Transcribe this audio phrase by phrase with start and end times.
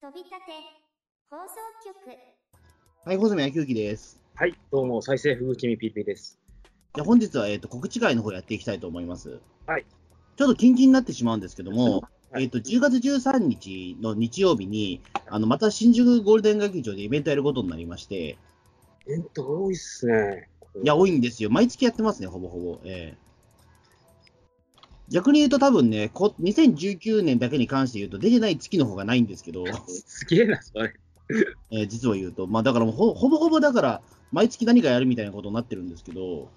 [0.00, 0.36] 飛び立て
[1.28, 2.16] 放送局
[3.04, 4.20] はい、穂積野球機です。
[4.36, 6.38] はい、どうも、再生風君ピーピーです。
[6.94, 9.40] じゃあ本日は、えー、と告知会の方やっていきたいと思います。
[9.66, 9.84] はい。
[10.36, 18.38] ちょっとキンキンになってしまうんですけども、はいえっと10月13日の日曜日に、あのまた新宿ゴールデン劇場でイベントやることになりまして、
[19.04, 20.48] イベント多いっすね。
[20.80, 21.50] いや、多いんですよ。
[21.50, 22.78] 毎月やってますね、ほぼほぼ。
[22.84, 23.27] ええ
[25.10, 30.94] 逆に言うと多分ねこ、2019年だけに関して言うと、出てない月の方がないんですけど、 すげえな、それ。
[31.70, 34.02] えー実を言うと、まあだからもうほほぼほぼだから、
[34.32, 36.48] 毎月何かやるみたいなことになってるんですけど、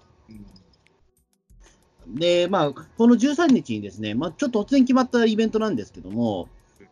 [2.07, 6.49] で、まあ、この13日にですね、まあ、ちょっと突然決まったイベントなんですけども、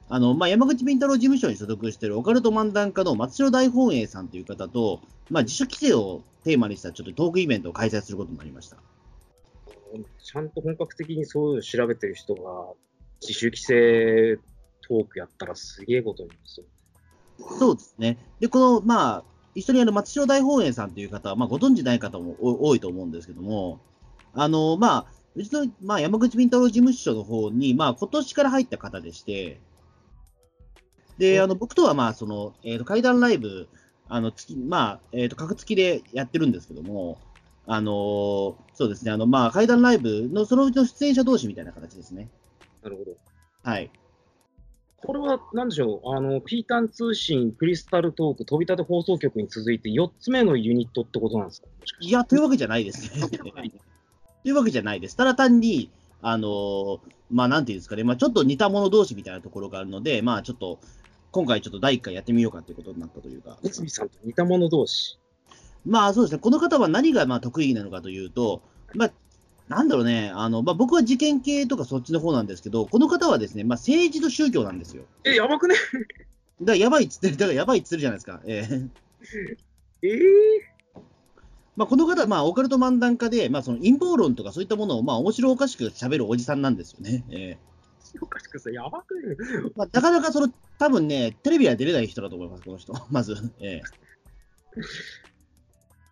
[0.07, 8.77] あのまあ、山口敏太郎事務所に所属しているオカルト漫談家の松代大本営さんという方と、まあ、自主規制をテーマにしたちょっとトークイベントを開催することになりました。
[10.23, 12.67] ちゃんと本格的にそういうの調べてる人が、
[13.21, 14.39] 自主規制
[14.87, 16.65] トークやったらすげえことになりますよ。
[17.57, 18.17] そうですね。
[18.39, 19.23] で、この、まあ、
[19.55, 23.79] 一緒にある松代大本営さんという方は、まあ、ご存知ない方もお多いと思うんですけども、
[24.33, 29.59] あの、まあ、うちの、まあ、山口敏太郎事務所の方に、まあ、今年から入った方でして、
[31.17, 33.67] で、あの、僕とは、まあ、その、えっ、と、怪談ライブ、
[34.07, 37.17] あの、月、まあ、えっ、と、格付きでやってるんですけども、
[37.71, 42.27] あのそうですね、あの、まあ、怪談ライブの、そのうちの出演者同士みたいな形ですね。
[42.81, 43.11] なるほど。
[43.63, 43.91] はい。
[45.05, 51.67] これは、なんでしょう、あの、ピータン通信、クリスタルトーク、飛び立て放送局に続いて4つ目のユニットってことなんですか？
[52.01, 53.27] いや、というわけじゃないですね。
[53.29, 53.37] と
[54.49, 55.15] いうわけじゃないです。
[55.15, 55.91] ただ単に、
[56.23, 60.79] あのーまあ、なんていうんですかね、まあ、ちょっと似た者同士みたいなところがあるので、まあ、ちょっと、
[61.31, 63.59] 今回ちょっと第1回やってみようかということになったというか。
[63.61, 65.19] 内海さんと似た者同士。
[65.85, 68.61] まあ、そうですね、この方は何がまあ得意なのかというと、
[68.95, 69.11] まあ、
[69.67, 75.03] なんだろうね、あのまあ、僕は事件系とかそっちの方なんですけど、この方はですね、まあ、政治と宗教なんですよ。
[75.23, 75.75] え、やばくね？
[76.61, 78.41] だからやばいっつってる、だからやばいっつってるじゃないですか。
[78.45, 78.67] え
[80.01, 80.19] えええ
[81.75, 87.23] まあ、この方は、まあ、オカルト漫談家で、まあ、その陰謀論とかそういったものを、まあ、面白おかしく喋るおじさんなんですよね。
[87.29, 87.69] ええ
[88.21, 89.35] おかしくさ、やばくね？
[89.75, 92.93] まあ、なかなかその、多分ね、テレビは出れない人だと思います、この人。
[93.11, 93.35] まず。
[93.59, 93.81] ええ。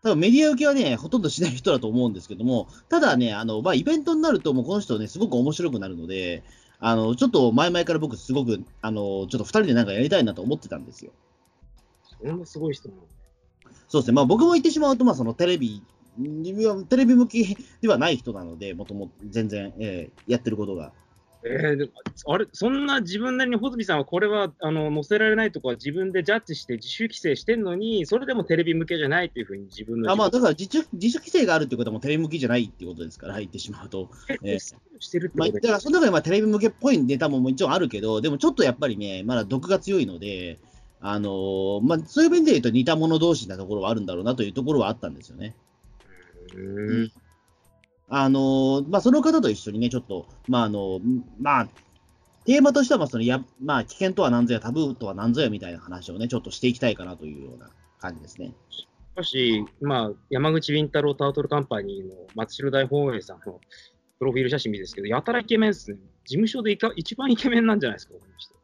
[0.04, 6.44] 多分メディア受けはね、ほとんどしない人だと思うんですけども、ただね、あの、まあ、イベントになると、もうこの人ね、すごく面白くなるので、
[6.80, 11.12] あの、ちょっと前々から僕、すごく、あの、ちょっと二人でなんかやりたいなと思ってたんですよ。
[12.22, 12.90] そんなすごい人
[13.90, 15.82] そうですね、まあ、僕も言ってしまうと、まあ、そのテレビ、
[16.90, 20.92] テレビ向きではない人なので、もともと全然、ええやってることが。
[21.44, 21.90] えー、
[22.28, 34.06] あれ、そんな自分なりに穂積さんはこれはあの載せられないとか自分でジャッジして自主規制してんのに、それでもテレビ向けじゃないっていうふうに自分のあまあ、自だから自主自主規制があるってことはもうテレビ向きじゃないっていうことですから、言ってしまうと。
[34.06, 40.58] 分えーしてるまあ、だからその中でまあテレビ向けっぽいネタももちろんあるけど、でもちょっとやっぱりね、まだ毒が強いので、
[41.00, 45.56] あのーまあ、そういう面で言うと似た者同士なところはあるんだろうなというところはあったんですよね。
[46.56, 47.12] うーん
[48.10, 51.02] あのーまあ、その方と一緒にね、ちょっと、まああの
[51.40, 51.68] まあ、
[52.46, 57.70] テーマとしてはまあそのや、まあ、危険とは何ぞや、タブーとは何ぞやみたいな話をね、ちょっとしていきたいかなというような
[58.00, 58.54] 感じですね。
[58.70, 63.60] しかし、まあ、山口敏太郎タートルカンパニーの松代大本営さんの
[64.20, 65.98] プロフィール写真見ですけど、やたらイケメンですね。
[66.24, 68.56] 事務所でいか一番イケメンなんじゃないですか、この人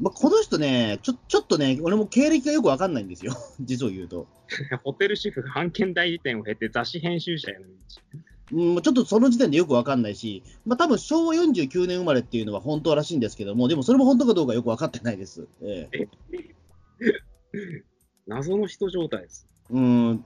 [0.00, 4.26] まあ、この人ねちょ、ちょっとね、俺も経歴がよくわかんないんですよ、 実を言うと。
[4.84, 7.66] ホテルシェフ、版権代理店を経て雑誌編集者への道。
[8.52, 15.46] うん、ちょっとその時点でよくわかんないし、まあ多分昭和49年生まれっていうのは本当らしいんですけども、でもそれも本当かどうかよく分かってないです。
[15.62, 16.08] ええ
[18.26, 19.46] 謎の人状態です。
[19.70, 20.24] うん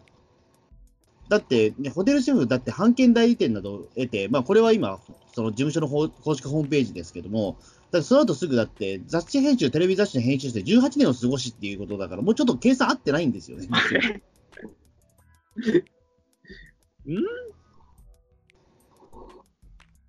[1.29, 4.99] だって、ね、ホテルシェフ、だって版権代理店などを得て、まあ、これは今、
[5.33, 7.57] その事務所の方公式ホームページですけども、
[7.93, 13.69] だその後すぐだって、雑誌編集、テレビ雑誌の編集して18年を過ごしっていうことだから、もうちょっと計算合ってないんですよね。
[17.07, 17.15] ん？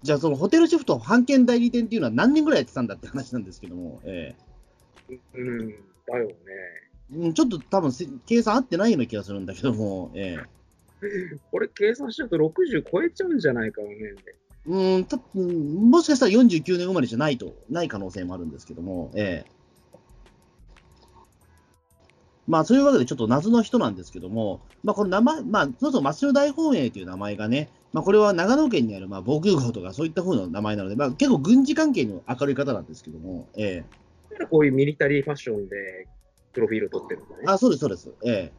[0.04, 4.36] じゃあ、そのホテルシェフと版権代理店っていうのは何年ぐらいやってたんだって話なんですけども、え
[5.34, 5.70] うん、
[6.08, 6.34] だよね。
[7.14, 10.46] えうん、ちょっと多分せ計算合ってないような気がするんだけども、ええ
[11.52, 14.36] これ計算しちゃうと60超えちゃうんじゃないか、面で。
[14.68, 19.61] うんたうんもしかしたら49年生まれじゃないと、ない可能性もあるんですけども、ええ
[22.52, 36.08] まあ、そういうわけでちょっと謎の人なんですけども、まあ、この名前、まあ、そもそも松代大本営という名前がね、まあ、これは長野県にある、まあ、防空壕とかそういった風の名前なので、まあ、結構軍事関係の明るい方なんですけども、ええこういうミリタリーファッションで
[36.52, 37.44] プロフィール取ってるんだね。
[37.48, 38.10] あ、そうです、そうです。
[38.26, 38.52] ええ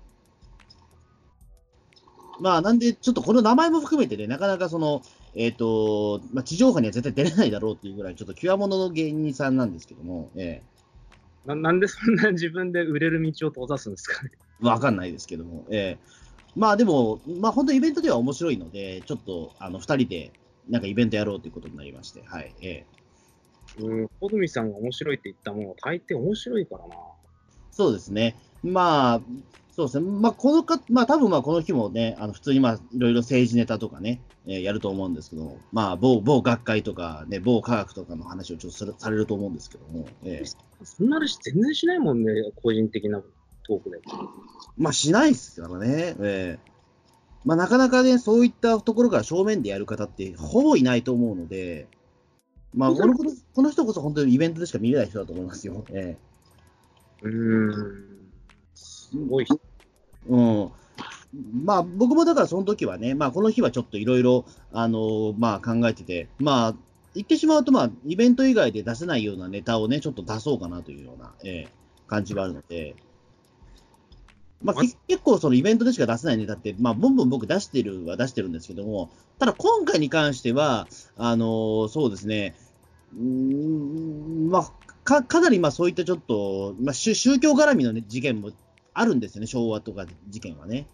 [2.41, 5.03] まあ、なんで、ちょっとこの名前も含めてね、なかなかその、
[5.35, 10.72] えっ、と、まあ、地上波には絶対出れないだろうっていうぐらい、ちょっと極物の芸人さんなんですけども、ええ
[11.47, 14.31] ななんでそんな自分で売れる道を閉ざすんですかね？
[14.61, 16.23] わかんないですけども、ええ
[16.55, 20.33] まあでも、まあ本当イベントでは面白いので、ちょっと、あの、二人で、
[20.69, 22.85] なんかイベントやろうということになりまして、はい、え
[23.79, 26.95] えうん、小泉さんが面白いって言ったもの、大抵面白いからな。
[27.71, 28.37] そうですね。
[28.63, 29.21] まあ、
[29.75, 30.07] そうですね。
[30.07, 43.23] まあ、このか、まあ、多分まあ、この日もね、あの、普通にまあ、いろいろ政治ネタとかね、えーやると思うんですけども、まあ、某、某学会とか、ね、某科学とかの話をちょっとするされると思うんですけども、えーそんな話全然しないもんね、個人的な
[43.67, 44.01] トークで。
[44.77, 46.17] まあ、しないですからね。
[46.21, 46.73] えー
[47.45, 51.89] まあ、なかなかね、そういったところから正面でやる方って、ほぼいないと思うので、
[52.75, 55.85] まあ、このこのこの人こそ本当にイベントでしか見れない人だと思いますよ。
[55.91, 56.17] え
[57.23, 58.22] うーん。
[59.13, 59.47] すごい。
[60.29, 60.71] うん。
[61.65, 66.75] まあ、僕もだからその時はね、まあ、この日はちょっといろいろ、あのーまあ、考えてて、まあ、
[67.15, 71.83] 言ってしまうと、まあ、イベント以外で出せないようなネタをね、ちょっと出そうかなというような、えー
[72.13, 72.95] 感じはあるので、
[74.63, 82.55] まあ、結構そのイベントでしか出せないネタって、まあ、ボンボン僕出してるは出してるんですけども、ただ今回に関しては、あのーそうですね、
[83.15, 84.73] うーん、まあ、
[85.05, 88.53] かかなりまあそういったちょっと、まあ、宗宗教絡みの、ね、事件も
[88.95, 90.87] あるんですよね、昭和とか事件はね。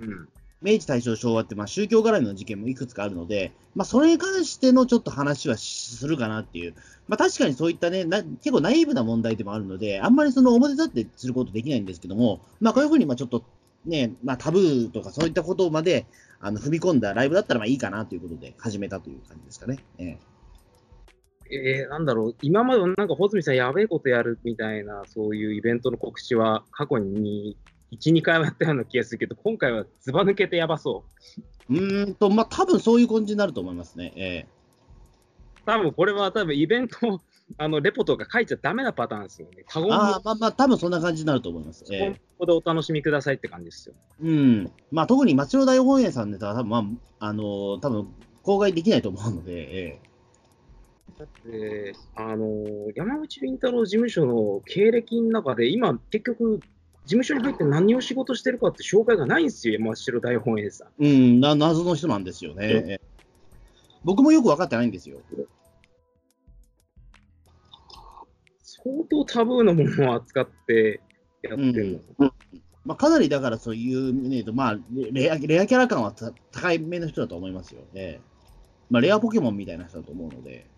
[0.00, 0.28] うん。
[0.62, 6.74] 明治、大正、昭和って、まあ、宗教絡みの事件もいくつかあるので、まあ、それに関してのちょっと話はするかなっていう、
[7.08, 13.44] まあ、確かにそういったねな、結構ナイーブな問題でもあるので、あんまりその表立ってすることできないんですけども、まあ、こういうふうにまあちょっと
[13.84, 16.06] ね、まあ、タブーとかそういったことまで
[16.40, 19.78] あの踏み込んだライブだったらまあいいかなということで始めたという感じですかね。
[19.98, 20.18] ええ
[21.50, 27.56] えー、なんだろう、今までなんか穂積さんやべえことやるみたいな、そういうイベントの告知は過去に
[27.92, 31.04] 1、2回はやったような気がするけど、今回はずば抜けてやばそ
[31.68, 31.74] う。
[31.74, 34.12] うーんと、まあ、多分そういう感じになると思いますね。
[34.16, 34.46] ええ
[35.66, 37.20] 多分これは多分イベント、
[37.58, 39.64] あのレポとか書いちゃダメなパターンですよね。
[39.68, 41.84] 過言ああ、まあまあ、多分そんな感じになると思います。
[41.92, 43.94] ええここでお楽しみくださいって感じですよ。
[44.20, 44.70] うん。
[44.92, 46.78] まあ、特に松代大本営さんネタは多分、ま
[47.18, 48.08] あ、あのー多分
[48.42, 50.00] 公開できないと思うので、え
[51.18, 56.62] だって、あの山口敏太郎事務所の経歴の中で、今、結局、
[57.04, 61.04] 事務所に入って何を仕事してるかって紹介がないんですよ、山城大本営さん。
[61.04, 62.66] えうん、な謎の人なんですよね。
[62.66, 63.16] ええ
[64.04, 65.18] 僕もよく分かってないんですよ。
[68.62, 71.00] 相当タブーなものを扱って
[71.42, 72.32] やってるの。
[72.84, 77.80] まあ、かなりだからそういうね、まあレレア、レアキャラ感はた高いめの人だと思いますよ。
[77.94, 78.36] ええ
[78.88, 80.68] まあ、レアポケモンみたいな人だと思うので、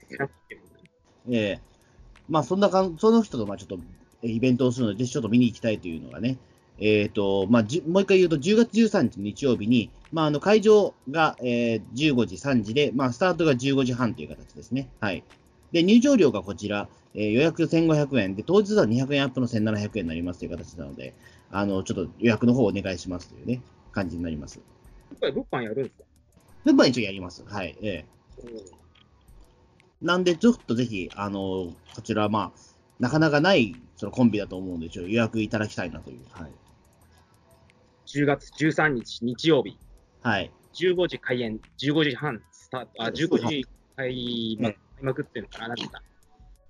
[1.31, 1.61] ええ
[2.29, 3.79] まあ、そんなかん、その人とまあちょっと
[4.23, 6.37] えイベントをするので、ぜひちょっと見に行きたいというのがね、
[6.79, 14.89] えっ、と、まあ、じゅもう一回言うと、10月13日日曜日に、まあ、あの、会場が、えー15時3時で、まあ、スタートが15時半という形ですね。
[15.01, 15.25] はい。
[15.73, 21.15] で、入場料がこちら、えー予約1500円で、当日は200円アップの1700円になりますという形なので、
[21.51, 23.63] あの、ちょっと予約の方をお願いしますというね、
[23.93, 24.61] 感じになります。
[25.11, 26.05] 今回、物販やるんですか？
[26.87, 27.45] 一応やります。
[27.47, 27.77] はい。
[27.83, 28.05] ええ
[30.01, 32.61] なんで、ちょっとぜひ、あの、こちら、まあ、
[33.01, 36.21] なかなかないそのコンビだと思うんで、ちょっと予約いただきたいなという。
[36.31, 36.53] はい。
[38.07, 39.79] 10月13日日曜日、
[40.23, 40.51] はい。
[40.75, 43.67] 15時開演、15時半スタート、あ、15時
[43.97, 46.03] 開幕,、ね開幕っていうのかな、なんだ、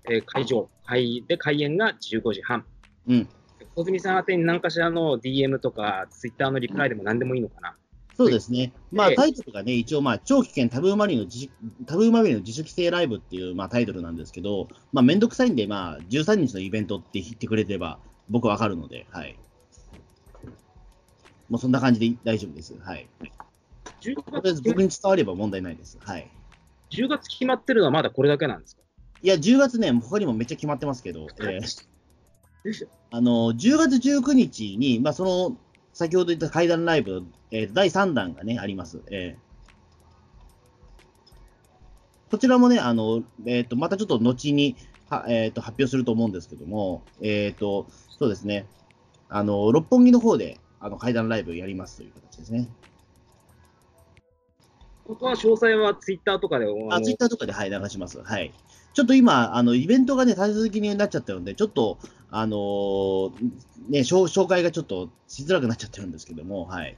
[0.09, 2.65] えー会場、会で開演が15時半。
[3.07, 3.27] うん。
[3.75, 7.77] 小泉さん宛てに何かしらの DM とか、ツイッターのリプライでも何でもいいのかな。
[8.19, 8.73] そうですね。
[8.91, 11.51] まあ、ええタイトルがね、一応、まあ、超危険タブーマリンの自主、
[11.85, 17.97] タブーマリンの自主規制ライブっていう、まあ、タイトルなんですけど、まあ、めんどくさいんで、まあ、13日のイベントって言ってくれれば、
[18.29, 19.39] 僕はわかるので、はい。
[21.47, 22.77] もうそんな感じで大丈夫です。
[22.77, 23.07] はい。
[24.01, 25.97] 10とりあえず月僕に伝われば問題ないです。
[26.01, 26.29] はい。
[26.91, 28.81] 10月決まってるのはまだこれだけなんですか？
[29.21, 31.61] いや、10月ね、他にもめっちゃ決まってますけど、えー
[33.11, 35.57] あの、10月19日に、まあ、その、
[35.99, 39.01] 先ほど言った階段ライブ、えー第3弾がね、あります。
[39.11, 39.49] えー
[42.31, 44.75] こちらもね、あの、えっ、と、またちょっと後に、
[45.09, 47.87] はえっ、と、発表すると思うんですけども、えっ、と、
[48.17, 48.67] そうですね、
[49.29, 52.69] あの、六本木の方で、あの、階段ライブやりますという形ですね。
[55.05, 58.21] ここは詳細はツイッターとかで、あツイッターとかで、はい、流します。
[58.21, 58.53] はい。
[58.93, 61.99] ちょっと今、あの、イベントがね、立て続きになっちゃったので、ちょっと、
[62.31, 63.31] あのー
[63.89, 66.97] ね、紹介がちょっとしづらくなっちゃってるんですけども、はい。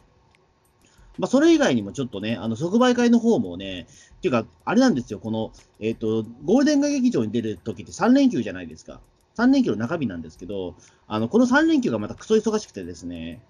[1.18, 9.02] まあ、それ以外にもちょっとね、あの、即売会の方もね、っていうか、あれなんですよ、この、えっ、と、ゴールデン街劇場に出る時って3連休じゃないですか。
[9.38, 10.76] 3連休の中日なんですけど、
[11.08, 13.42] あの、この3連休がまたクソ忙しくてですね、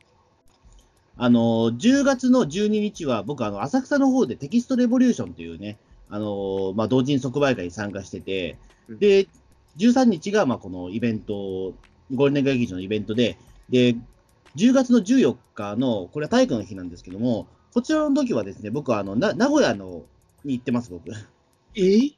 [1.17, 5.77] あの、10月の12日は僕、あの、浅草の方でテキストレボリューションというね、
[6.11, 8.57] あの、まあ、同人即売会に参加してて、
[8.89, 9.27] で、
[9.77, 11.33] 13日が、まあ、このイベント
[12.13, 13.37] ゴールデン街劇場のイベントで、
[13.69, 13.95] で、
[14.57, 20.03] 10月の14日の、これは体育の日なんですけども、こちらの時はですね、僕はあのな名古屋の
[20.43, 21.09] に行ってます、僕。
[21.75, 22.11] え？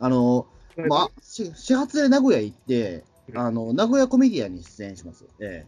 [0.00, 0.48] あの、
[0.88, 3.04] まあ、し始発で名古屋行って、
[3.34, 5.24] あの、名古屋コメディアに出演します。
[5.38, 5.64] え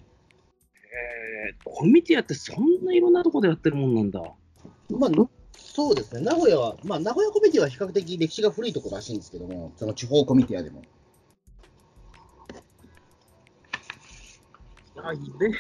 [1.47, 4.21] えー、コミティアってそんないろんなとこでやってるもんなんだ。
[4.91, 5.31] えまあ、の
[5.77, 10.83] そうですね、名古屋は、まあ、名古屋コメディアは比較的歴史が古いところらしいんですけども、その地方コメディアでも。
[15.03, 15.55] あ、いいね。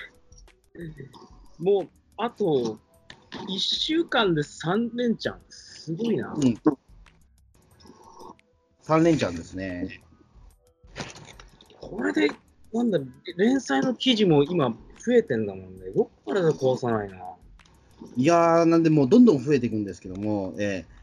[1.58, 2.78] もう、あと、
[3.46, 5.40] 1週間で3連チャン。
[5.50, 6.32] すごいな。
[6.34, 6.58] うん。
[8.84, 10.00] 3連チャンですね。
[11.78, 12.34] これで、
[12.72, 12.98] なんだ、
[13.36, 15.90] 連載の記事も今増えてんだもんね。
[15.94, 17.35] どっからで壊さないな。
[18.16, 20.96] いやー、なんでもうどんどん増えていくんですけども、ええ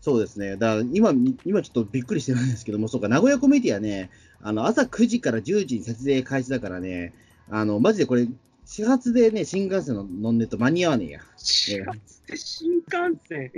[0.00, 0.56] そうですね。
[0.56, 1.12] だから今、
[1.44, 7.12] 今ちょっとびっくりしてるんですけども、そうか、名古屋コメディアね、あの、朝9時から10時に節税開始だからね、
[7.50, 8.26] あの、マジでこれ、
[8.64, 11.20] 始発でね、新幹線の乗んねえと間に合わねえや。
[11.36, 13.52] 始発で新幹線？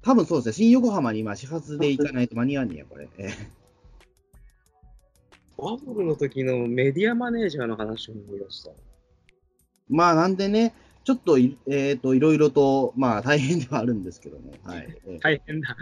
[0.00, 3.08] 多分そうですね、新横浜に今、始発で行かないと間に合わねえや、これ。
[3.18, 3.58] ええ
[5.58, 8.70] バブルの時のメディアマネージャーの話を思い出した。
[9.88, 14.86] まあ、なんでね、ちょっとい、えっ、と、いろいろと、まあ、大変ではあるんですけども、はい。
[15.06, 15.76] ええ大変だ。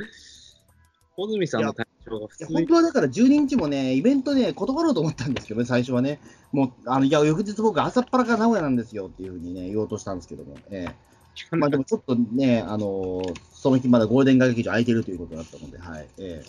[1.16, 2.54] 穂積さんの体調が普通に。
[2.54, 6.20] 本当はだから12日もね、イベントね、断ろうと思ったんですけどね、最初はね、
[6.52, 11.16] もう、あのいや、翌日僕、朝っぱらから名古屋なんですよっていうふうにね、言おうとしたんですけども、ええ
[11.50, 16.08] まあでもちょっとね、あのーその日まだゴールデン街劇場空いてるということだったので、はい。
[16.18, 16.42] え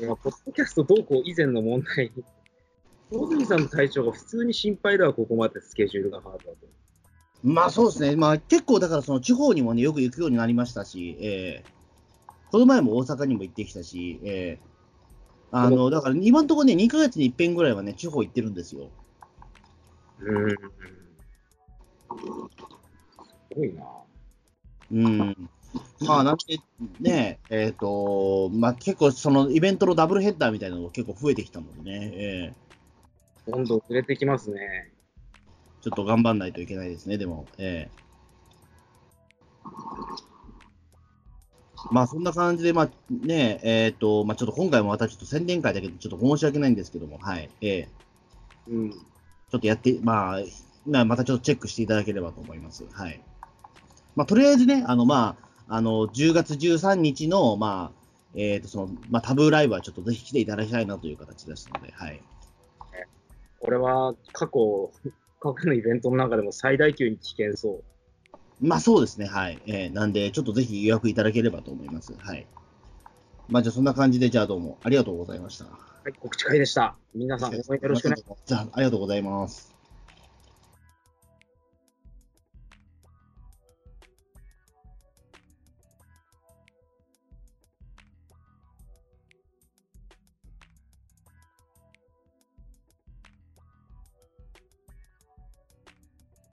[0.00, 2.10] いやポッドキャストどうこう以前の問題。
[3.10, 6.56] 穂積さんの体調が普通に心配だわ、ここまでスケジュールがハードだと。
[6.64, 6.68] え
[7.42, 11.70] まあそうですね、まあ結構だからその地方にもね、よく行くようになりましたし、ええ
[12.52, 14.70] この前も大阪にも行ってきたし、ええ
[15.52, 18.90] あの、だから今のところね、2ヶ月に一遍ぐらいはね、地方行ってるんですよ。
[20.20, 20.56] うーん。
[20.56, 20.60] す
[23.56, 23.84] ごいな。
[24.92, 25.50] うん。
[26.00, 26.60] まあ、なんで、
[27.00, 32.70] ね、えっ、と、まあ結構そのイベントのダブルヘッダーみたいなのが結構増えてきたのでね、ええ
[33.46, 34.92] どんどん売れてきますね。
[35.80, 37.46] ちょっと頑張んないといけないですね、でも。
[37.58, 38.00] ええ
[41.90, 47.48] まあそんな感じで、まあね、えっ、と、まあちょっと今回もまたちょっと宣伝会だけど、ちょっと申し訳ないんですけども、はい。
[47.62, 47.88] ええ
[48.68, 48.90] うん。
[48.90, 50.40] ちょっとやって、まあ、
[50.86, 52.84] まあまたちょっとチェックしていただければと思います。
[52.92, 53.20] はい。
[54.14, 58.00] まあとりあえずね、あの、まあ、あの、10月13日の、まあ、
[58.34, 62.20] えっ、と、その、まあタブーライブはちょっとぜひ来ていただきたいなという形ですので、はい。
[63.60, 64.90] これは過去、
[65.40, 67.84] 過去のイベントの中でも最大級に危険そう。
[68.60, 69.60] まあそうですね、はい。
[69.66, 72.14] えーなんで、ちょっとぜひ予約いただければと思います。
[72.18, 72.46] はい。
[73.48, 75.64] まあじゃあそんな感じで、じゃあどうもありがとうございました。
[75.64, 75.70] は
[76.08, 76.96] い、告知会でした。
[77.14, 78.42] 皆さん、応援よろしくお願いします。
[78.46, 79.79] じゃあ、ありがとうございます。